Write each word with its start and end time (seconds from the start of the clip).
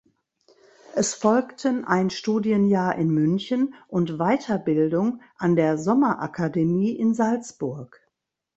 Es 0.95 1.13
folgten 1.13 1.85
ein 1.85 2.09
Studienjahr 2.09 2.95
in 2.95 3.11
München 3.11 3.75
und 3.87 4.17
Weiterbildung 4.17 5.21
an 5.37 5.55
der 5.55 5.77
Sommerakademie 5.77 6.93
in 6.93 7.13
Salzburg. 7.13 8.01